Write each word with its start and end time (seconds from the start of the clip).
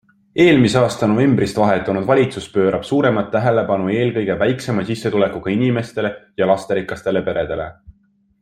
Eelmise 0.43 0.77
aasta 0.85 1.09
novembrist 1.09 1.59
vahetunud 1.63 2.07
valitsus 2.07 2.47
pöörab 2.55 2.87
suuremat 2.89 3.29
tähelepanu 3.37 3.93
eelkõige 3.99 4.39
väiksema 4.43 4.87
sissetulekuga 4.91 5.55
inimestele 5.59 6.15
ja 6.43 6.53
lasterikastele 6.55 7.27
peredele. 7.29 7.73